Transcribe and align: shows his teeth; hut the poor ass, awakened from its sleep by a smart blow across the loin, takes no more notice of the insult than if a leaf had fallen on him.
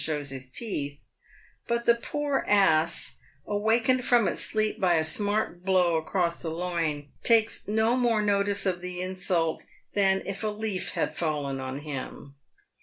shows 0.03 0.31
his 0.31 0.49
teeth; 0.49 1.05
hut 1.69 1.85
the 1.85 1.93
poor 1.93 2.43
ass, 2.47 3.17
awakened 3.45 4.03
from 4.03 4.27
its 4.27 4.41
sleep 4.41 4.79
by 4.81 4.95
a 4.95 5.03
smart 5.03 5.63
blow 5.63 5.95
across 5.95 6.37
the 6.41 6.49
loin, 6.49 7.07
takes 7.23 7.67
no 7.67 7.95
more 7.95 8.23
notice 8.23 8.65
of 8.65 8.81
the 8.81 8.99
insult 8.99 9.63
than 9.93 10.19
if 10.25 10.43
a 10.43 10.47
leaf 10.47 10.93
had 10.93 11.15
fallen 11.15 11.59
on 11.59 11.81
him. 11.81 12.33